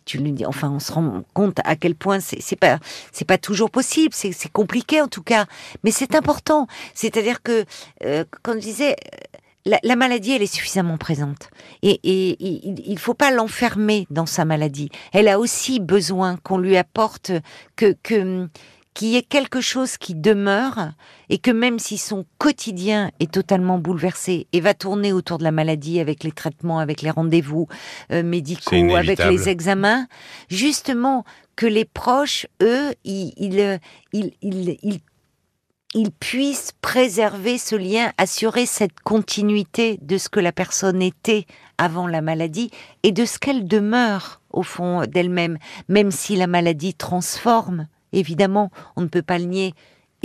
tu 0.05 0.17
le 0.17 0.31
dis, 0.31 0.45
enfin, 0.45 0.69
on 0.69 0.79
se 0.79 0.91
rend 0.91 1.23
compte 1.33 1.59
à 1.63 1.75
quel 1.75 1.95
point 1.95 2.19
c'est 2.19 2.55
pas, 2.55 2.79
c'est 3.11 3.25
pas 3.25 3.37
toujours 3.37 3.69
possible, 3.69 4.13
c'est 4.13 4.51
compliqué 4.51 5.01
en 5.01 5.07
tout 5.07 5.23
cas, 5.23 5.45
mais 5.83 5.91
c'est 5.91 6.15
important. 6.15 6.67
C'est-à-dire 6.93 7.41
que, 7.41 7.65
euh, 8.03 8.23
comme 8.41 8.55
je 8.55 8.65
disais, 8.65 8.95
la, 9.65 9.79
la, 9.83 9.95
maladie, 9.95 10.33
elle 10.33 10.41
est 10.41 10.53
suffisamment 10.53 10.97
présente. 10.97 11.49
Et, 11.83 11.99
et, 12.03 12.37
il 12.85 12.99
faut 12.99 13.13
pas 13.13 13.31
l'enfermer 13.31 14.07
dans 14.09 14.25
sa 14.25 14.45
maladie. 14.45 14.89
Elle 15.13 15.27
a 15.27 15.39
aussi 15.39 15.79
besoin 15.79 16.37
qu'on 16.37 16.57
lui 16.57 16.75
apporte 16.75 17.31
que, 17.75 17.95
que 18.03 18.49
qu'il 18.93 19.09
y 19.09 19.17
ait 19.17 19.23
quelque 19.23 19.61
chose 19.61 19.97
qui 19.97 20.15
demeure 20.15 20.91
et 21.29 21.37
que 21.37 21.51
même 21.51 21.79
si 21.79 21.97
son 21.97 22.25
quotidien 22.37 23.11
est 23.19 23.31
totalement 23.31 23.77
bouleversé 23.79 24.47
et 24.53 24.61
va 24.61 24.73
tourner 24.73 25.13
autour 25.13 25.37
de 25.37 25.43
la 25.43 25.51
maladie 25.51 25.99
avec 25.99 26.23
les 26.23 26.31
traitements, 26.31 26.79
avec 26.79 27.01
les 27.01 27.09
rendez-vous 27.09 27.67
euh, 28.11 28.23
médicaux, 28.23 28.95
avec 28.95 29.19
les 29.23 29.49
examens, 29.49 30.07
justement 30.49 31.25
que 31.55 31.65
les 31.65 31.85
proches, 31.85 32.47
eux, 32.61 32.93
ils, 33.03 33.33
ils, 33.37 33.79
ils, 34.11 34.31
ils, 34.41 34.99
ils 35.93 36.11
puissent 36.11 36.71
préserver 36.81 37.57
ce 37.57 37.75
lien, 37.75 38.11
assurer 38.17 38.65
cette 38.65 38.99
continuité 38.99 39.99
de 40.01 40.17
ce 40.17 40.29
que 40.29 40.39
la 40.39 40.51
personne 40.51 41.01
était 41.01 41.45
avant 41.77 42.07
la 42.07 42.21
maladie 42.21 42.71
et 43.03 43.11
de 43.11 43.25
ce 43.25 43.39
qu'elle 43.39 43.67
demeure 43.67 44.41
au 44.51 44.63
fond 44.63 45.05
d'elle-même, 45.05 45.57
même 45.89 46.11
si 46.11 46.35
la 46.35 46.47
maladie 46.47 46.93
transforme 46.93 47.87
évidemment, 48.13 48.71
on 48.95 49.01
ne 49.01 49.07
peut 49.07 49.21
pas 49.21 49.37
le 49.37 49.45
nier. 49.45 49.73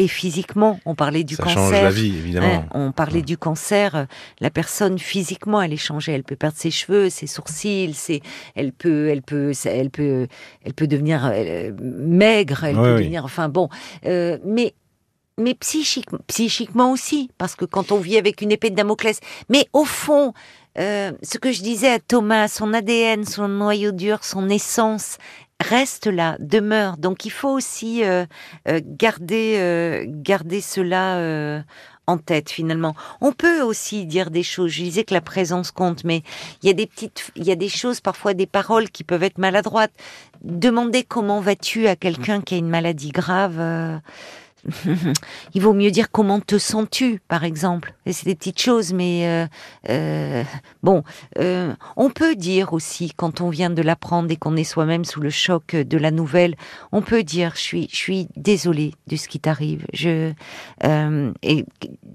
Et 0.00 0.06
physiquement, 0.06 0.78
on 0.86 0.94
parlait 0.94 1.24
du 1.24 1.36
cancer. 1.36 1.54
Ça 1.54 1.60
change 1.60 1.82
la 1.82 1.90
vie, 1.90 2.16
évidemment. 2.16 2.46
Hein, 2.46 2.68
on 2.72 2.92
parlait 2.92 3.22
du 3.22 3.36
cancer. 3.36 4.06
La 4.38 4.48
personne 4.48 4.96
physiquement, 4.96 5.60
elle 5.60 5.72
est 5.72 5.76
changée. 5.76 6.12
Elle 6.12 6.22
peut 6.22 6.36
perdre 6.36 6.56
ses 6.56 6.70
cheveux, 6.70 7.10
ses 7.10 7.26
sourcils. 7.26 8.20
Elle 8.54 8.72
peut, 8.72 9.08
elle 9.08 9.22
peut, 9.22 9.50
elle 9.64 9.90
peut, 9.90 10.28
elle 10.62 10.74
peut 10.74 10.86
devenir 10.86 11.28
euh, 11.34 11.72
maigre. 11.80 12.62
Elle 12.62 12.76
peut 12.76 12.98
devenir, 12.98 13.24
enfin 13.24 13.48
bon. 13.48 13.68
Euh, 14.06 14.38
mais 14.44 14.72
mais 15.38 15.54
psychique, 15.54 16.08
psychiquement 16.26 16.90
aussi, 16.90 17.30
parce 17.38 17.54
que 17.54 17.64
quand 17.64 17.92
on 17.92 17.98
vit 17.98 18.18
avec 18.18 18.42
une 18.42 18.50
épée 18.50 18.70
de 18.70 18.74
Damoclès, 18.74 19.20
mais 19.48 19.68
au 19.72 19.84
fond, 19.84 20.32
euh, 20.78 21.12
ce 21.22 21.38
que 21.38 21.52
je 21.52 21.62
disais 21.62 21.90
à 21.90 21.98
Thomas, 21.98 22.48
son 22.48 22.74
ADN, 22.74 23.24
son 23.24 23.48
noyau 23.48 23.92
dur, 23.92 24.24
son 24.24 24.48
essence, 24.48 25.18
reste 25.60 26.06
là, 26.06 26.36
demeure. 26.38 26.96
Donc 26.96 27.24
il 27.24 27.30
faut 27.30 27.50
aussi 27.50 28.04
euh, 28.04 28.26
euh, 28.68 28.80
garder, 28.84 29.56
euh, 29.58 30.04
garder 30.06 30.60
cela 30.60 31.62
en 32.06 32.16
tête 32.16 32.50
finalement. 32.50 32.94
On 33.20 33.32
peut 33.32 33.60
aussi 33.60 34.06
dire 34.06 34.30
des 34.30 34.42
choses. 34.42 34.70
Je 34.70 34.82
disais 34.82 35.04
que 35.04 35.12
la 35.12 35.20
présence 35.20 35.70
compte, 35.70 36.04
mais 36.04 36.22
il 36.62 36.68
y 36.68 36.70
a 36.70 36.74
des 36.74 36.86
petites, 36.86 37.30
il 37.36 37.44
y 37.44 37.50
a 37.50 37.56
des 37.56 37.68
choses 37.68 38.00
parfois 38.00 38.34
des 38.34 38.46
paroles 38.46 38.88
qui 38.88 39.04
peuvent 39.04 39.22
être 39.22 39.38
maladroites. 39.38 39.92
Demander 40.42 41.02
comment 41.02 41.40
vas-tu 41.40 41.86
à 41.86 41.96
quelqu'un 41.96 42.40
qui 42.40 42.54
a 42.54 42.58
une 42.58 42.70
maladie 42.70 43.10
grave 43.10 43.60
il 45.54 45.62
vaut 45.62 45.72
mieux 45.72 45.90
dire 45.90 46.10
comment 46.10 46.40
te 46.40 46.58
sens-tu, 46.58 47.20
par 47.28 47.44
exemple. 47.44 47.94
Et 48.06 48.12
c'est 48.12 48.26
des 48.26 48.34
petites 48.34 48.60
choses, 48.60 48.92
mais 48.92 49.26
euh, 49.26 49.46
euh, 49.88 50.44
bon, 50.82 51.02
euh, 51.38 51.74
on 51.96 52.10
peut 52.10 52.34
dire 52.34 52.72
aussi 52.72 53.12
quand 53.16 53.40
on 53.40 53.50
vient 53.50 53.70
de 53.70 53.82
l'apprendre 53.82 54.30
et 54.30 54.36
qu'on 54.36 54.56
est 54.56 54.64
soi-même 54.64 55.04
sous 55.04 55.20
le 55.20 55.30
choc 55.30 55.74
de 55.74 55.98
la 55.98 56.10
nouvelle, 56.10 56.56
on 56.92 57.02
peut 57.02 57.22
dire 57.22 57.52
je 57.54 57.60
suis, 57.60 57.88
je 57.90 57.96
suis 57.96 58.28
désolée 58.36 58.94
de 59.06 59.16
ce 59.16 59.28
qui 59.28 59.40
t'arrive. 59.40 59.86
Et 59.92 61.64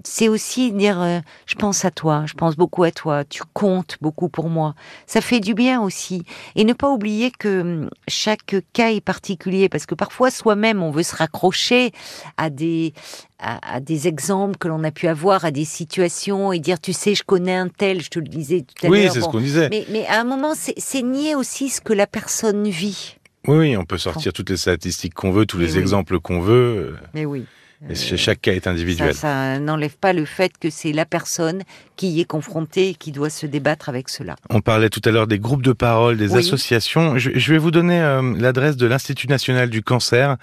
c'est 0.04 0.28
aussi 0.28 0.72
dire 0.72 1.22
je 1.46 1.54
pense 1.54 1.84
à 1.84 1.90
toi, 1.90 2.24
je 2.26 2.34
pense 2.34 2.56
beaucoup 2.56 2.84
à 2.84 2.90
toi, 2.90 3.24
tu 3.24 3.42
comptes 3.52 3.96
beaucoup 4.00 4.28
pour 4.28 4.48
moi. 4.48 4.74
Ça 5.06 5.20
fait 5.20 5.40
du 5.40 5.54
bien 5.54 5.80
aussi 5.80 6.24
et 6.56 6.64
ne 6.64 6.72
pas 6.72 6.90
oublier 6.90 7.30
que 7.30 7.60
hum, 7.60 7.90
chaque 8.08 8.56
cas 8.72 8.90
est 8.90 9.00
particulier 9.00 9.68
parce 9.68 9.86
que 9.86 9.94
parfois 9.94 10.30
soi-même 10.30 10.82
on 10.82 10.90
veut 10.90 11.02
se 11.02 11.16
raccrocher 11.16 11.92
à 12.36 12.50
des, 12.50 12.92
à, 13.38 13.80
des 13.80 14.08
exemples 14.08 14.56
que 14.58 14.68
l'on 14.68 14.82
a 14.84 14.90
pu 14.90 15.08
avoir, 15.08 15.44
à 15.44 15.50
des 15.50 15.64
situations 15.64 16.52
et 16.52 16.58
dire, 16.58 16.80
tu 16.80 16.92
sais, 16.92 17.14
je 17.14 17.22
connais 17.22 17.54
un 17.54 17.68
tel, 17.68 18.02
je 18.02 18.10
te 18.10 18.18
le 18.18 18.28
disais 18.28 18.62
tout 18.62 18.86
à 18.86 18.90
l'heure. 18.90 18.98
Oui, 18.98 19.08
c'est 19.12 19.20
ce 19.20 19.26
qu'on 19.26 19.40
disait. 19.40 19.68
Mais, 19.70 19.86
mais, 19.90 20.06
à 20.06 20.20
un 20.20 20.24
moment, 20.24 20.54
c'est 20.54 21.02
nier 21.02 21.34
aussi 21.34 21.68
ce 21.68 21.80
que 21.80 21.92
la 21.92 22.06
personne 22.06 22.68
vit. 22.68 23.16
Oui, 23.46 23.76
on 23.76 23.84
peut 23.84 23.98
sortir 23.98 24.32
toutes 24.32 24.50
les 24.50 24.56
statistiques 24.56 25.14
qu'on 25.14 25.30
veut, 25.30 25.46
tous 25.46 25.58
les 25.58 25.78
exemples 25.78 26.18
qu'on 26.18 26.40
veut. 26.40 26.96
Mais 27.12 27.26
oui. 27.26 27.44
Et 27.90 27.94
chaque 27.94 28.40
cas 28.40 28.52
est 28.52 28.66
individuel. 28.66 29.14
Ça, 29.14 29.58
n'enlève 29.58 29.96
pas 29.96 30.12
le 30.12 30.24
fait 30.24 30.52
que 30.58 30.70
c'est 30.70 30.92
la 30.92 31.04
personne 31.04 31.62
qui 31.96 32.08
y 32.08 32.20
est 32.20 32.24
confrontée 32.24 32.90
et 32.90 32.94
qui 32.94 33.12
doit 33.12 33.30
se 33.30 33.46
débattre 33.46 33.88
avec 33.88 34.08
cela. 34.08 34.36
On 34.48 34.60
parlait 34.60 34.88
tout 34.88 35.02
à 35.04 35.10
l'heure 35.10 35.26
des 35.26 35.38
groupes 35.38 35.62
de 35.62 35.72
parole, 35.72 36.16
des 36.16 36.34
associations. 36.34 37.18
Je, 37.18 37.52
vais 37.52 37.58
vous 37.58 37.70
donner 37.70 38.00
euh, 38.00 38.34
l'adresse 38.38 38.76
de 38.76 38.86
l'Institut 38.86 39.28
national 39.28 39.68
du 39.68 39.82
cancer, 39.82 40.36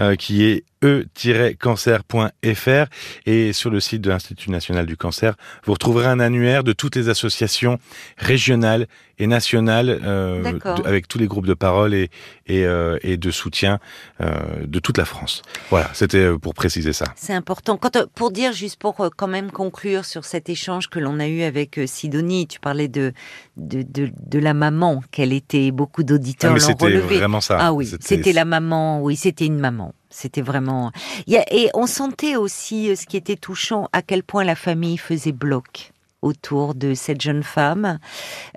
euh, 0.00 0.16
qui 0.16 0.44
est 0.44 0.64
e-cancer.fr 0.82 2.86
et 3.26 3.52
sur 3.52 3.70
le 3.70 3.80
site 3.80 4.00
de 4.02 4.10
l'Institut 4.10 4.50
national 4.50 4.86
du 4.86 4.96
cancer, 4.96 5.34
vous 5.64 5.72
retrouverez 5.72 6.06
un 6.06 6.20
annuaire 6.20 6.64
de 6.64 6.72
toutes 6.72 6.96
les 6.96 7.08
associations 7.08 7.78
régionales 8.16 8.86
et 9.20 9.26
nationales 9.26 9.98
euh, 10.04 10.58
avec 10.84 11.08
tous 11.08 11.18
les 11.18 11.26
groupes 11.26 11.46
de 11.46 11.54
parole 11.54 11.92
et, 11.92 12.08
et, 12.46 12.64
euh, 12.64 12.98
et 13.02 13.16
de 13.16 13.30
soutien 13.32 13.80
euh, 14.20 14.30
de 14.64 14.78
toute 14.78 14.96
la 14.96 15.04
France. 15.04 15.42
Voilà, 15.70 15.90
c'était 15.92 16.18
euh, 16.18 16.38
pour 16.38 16.54
préciser 16.54 16.92
ça. 16.92 17.06
C'est 17.16 17.32
important. 17.34 17.76
Quand, 17.76 17.96
euh, 17.96 18.06
pour 18.14 18.30
dire, 18.30 18.52
juste 18.52 18.78
pour 18.78 19.00
euh, 19.00 19.08
quand 19.14 19.26
même 19.26 19.50
conclure 19.50 20.04
sur 20.04 20.24
cet 20.24 20.48
échange 20.48 20.88
que 20.88 21.00
l'on 21.00 21.18
a 21.18 21.26
eu 21.26 21.42
avec 21.42 21.80
Sidonie, 21.86 22.46
tu 22.46 22.60
parlais 22.60 22.86
de, 22.86 23.12
de, 23.56 23.82
de, 23.82 24.10
de 24.24 24.38
la 24.38 24.54
maman, 24.54 25.02
qu'elle 25.10 25.32
était, 25.32 25.72
beaucoup 25.72 26.02
Ah, 26.02 26.04
d'auditeurs 26.04 26.52
mais 26.52 26.60
l'ont 26.60 26.66
c'était 26.66 26.84
relevé. 26.84 27.16
vraiment 27.18 27.40
ça. 27.40 27.58
Ah 27.60 27.72
oui, 27.72 27.90
c'était 28.00 28.32
la 28.32 28.44
maman, 28.44 29.02
oui, 29.02 29.16
c'était 29.16 29.46
une 29.46 29.58
maman. 29.58 29.94
C'était 30.10 30.40
vraiment. 30.40 30.90
Et 31.26 31.68
on 31.74 31.86
sentait 31.86 32.36
aussi 32.36 32.90
euh, 32.90 32.96
ce 32.96 33.06
qui 33.06 33.16
était 33.16 33.36
touchant, 33.36 33.88
à 33.92 34.02
quel 34.02 34.22
point 34.22 34.44
la 34.44 34.54
famille 34.54 34.96
faisait 34.96 35.32
bloc 35.32 35.92
autour 36.20 36.74
de 36.74 36.94
cette 36.94 37.20
jeune 37.20 37.44
femme, 37.44 38.00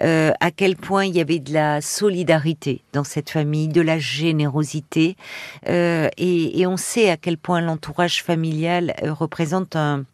euh, 0.02 0.32
à 0.40 0.50
quel 0.50 0.76
point 0.76 1.06
il 1.06 1.16
y 1.16 1.22
avait 1.22 1.40
de 1.40 1.54
la 1.54 1.80
solidarité 1.82 2.82
dans 2.92 3.04
cette 3.04 3.30
famille, 3.30 3.68
de 3.68 3.82
la 3.82 4.00
générosité, 4.00 5.16
euh, 5.68 6.10
et, 6.18 6.66
on 6.66 6.78
sait 6.78 7.12
à 7.12 7.18
quel 7.18 7.38
point 7.38 7.62
l'entourage 7.62 8.24
familial 8.24 8.96
représente 9.04 9.76
un 9.76 10.06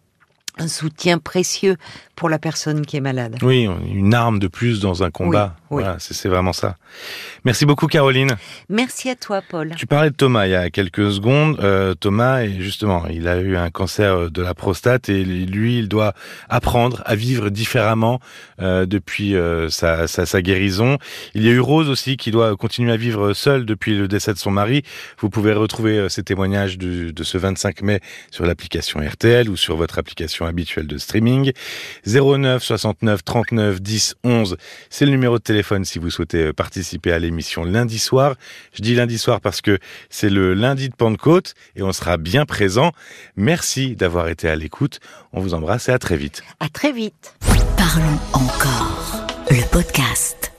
soutien 0.68 1.20
précieux 1.20 1.78
pour 2.18 2.30
la 2.30 2.40
personne 2.40 2.84
qui 2.84 2.98
est 2.98 3.02
malade. 3.02 3.38
Oui, 3.44 3.70
une 3.94 4.16
arme 4.16 4.40
de 4.40 4.48
plus 4.48 4.80
dans 4.80 5.04
un 5.04 5.12
combat. 5.12 5.56
Oui, 5.70 5.78
oui. 5.78 5.84
Voilà, 5.84 5.98
c'est 6.00 6.28
vraiment 6.28 6.52
ça. 6.52 6.76
Merci 7.46 7.66
beaucoup, 7.66 7.86
Caroline. 7.86 8.38
Merci 8.70 9.10
à 9.10 9.16
toi, 9.16 9.42
Paul. 9.48 9.76
Tu 9.78 9.86
parlais 9.86 10.10
de 10.10 10.16
Thomas 10.16 10.48
il 10.48 10.52
y 10.52 10.56
a 10.56 10.70
quelques 10.72 11.12
secondes. 11.12 11.60
Euh, 11.62 11.94
Thomas, 11.94 12.46
justement, 12.46 13.06
il 13.08 13.28
a 13.28 13.38
eu 13.38 13.56
un 13.56 13.70
cancer 13.70 14.32
de 14.32 14.42
la 14.42 14.56
prostate 14.56 15.10
et 15.10 15.24
lui, 15.24 15.78
il 15.78 15.88
doit 15.90 16.14
apprendre 16.50 17.04
à 17.06 17.16
vivre 17.16 17.50
différemment 17.50 18.20
euh, 18.62 18.88
depuis 18.88 19.36
euh, 19.36 19.70
sa, 19.70 20.08
sa, 20.08 20.26
sa 20.26 20.42
guérison. 20.42 20.98
Il 21.36 21.44
y 21.44 21.50
a 21.50 21.52
eu 21.52 21.60
Rose 21.60 21.90
aussi 21.90 22.18
qui 22.18 22.32
doit 22.32 22.56
continuer 22.56 22.92
à 22.94 22.98
vivre 22.98 23.34
seule 23.34 23.66
depuis 23.66 23.96
le 23.96 24.08
décès 24.08 24.34
de 24.34 24.40
son 24.40 24.50
mari. 24.50 24.82
Vous 25.20 25.30
pouvez 25.30 25.54
retrouver 25.54 26.00
euh, 26.00 26.10
ces 26.10 26.24
témoignages 26.24 26.80
de 26.80 27.24
ce 27.24 27.38
25 27.38 27.84
mai 27.84 28.00
sur 28.32 28.46
l'application 28.46 29.02
RTL 29.02 29.50
ou 29.50 29.56
sur 29.56 29.76
votre 29.76 30.00
application 30.00 30.48
habituelle 30.48 30.88
de 30.88 30.98
streaming. 30.98 31.52
09 32.08 32.64
69 32.64 33.24
39 33.24 33.82
10 33.82 34.16
11, 34.24 34.58
c'est 34.90 35.06
le 35.06 35.12
numéro 35.12 35.38
de 35.38 35.44
téléphone 35.44 35.86
si 35.86 36.00
vous 36.00 36.10
souhaitez 36.10 36.48
euh, 36.48 36.54
participer 36.54 37.12
à 37.12 37.20
l'émission 37.20 37.64
lundi 37.64 38.00
soir. 38.00 38.36
Je 38.74 38.82
dis 38.82 38.96
lundi 38.96 39.18
soir 39.18 39.42
parce 39.42 39.62
que 39.62 39.78
c'est 40.10 40.30
le 40.30 40.54
lundi 40.54 40.90
de 40.90 40.96
Pentecôte 40.96 41.54
et 41.76 41.84
on 41.84 41.92
sera 41.92 42.18
bien 42.18 42.46
présent. 42.46 42.92
Merci 43.36 43.96
d'avoir 43.96 44.30
été 44.30 44.50
à 44.50 44.56
l'écoute. 44.56 45.00
On 45.34 45.42
vous 45.42 45.54
embrasse 45.54 45.90
et 45.90 45.92
à 45.92 46.00
très 46.00 46.18
vite. 46.18 46.44
À 46.60 46.70
très 46.70 46.92
vite. 46.92 47.36
Parlons 47.78 48.20
encore. 48.34 49.28
Le 49.50 49.70
podcast. 49.70 50.57